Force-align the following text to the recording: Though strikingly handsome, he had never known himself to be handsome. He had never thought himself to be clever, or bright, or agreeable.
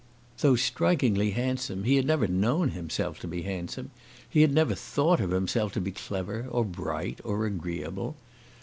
Though 0.39 0.55
strikingly 0.55 1.29
handsome, 1.29 1.83
he 1.83 1.97
had 1.97 2.07
never 2.07 2.25
known 2.25 2.69
himself 2.69 3.19
to 3.19 3.27
be 3.27 3.43
handsome. 3.43 3.91
He 4.27 4.41
had 4.41 4.51
never 4.51 4.73
thought 4.73 5.19
himself 5.19 5.73
to 5.73 5.79
be 5.79 5.91
clever, 5.91 6.47
or 6.49 6.65
bright, 6.65 7.19
or 7.23 7.45
agreeable. 7.45 8.15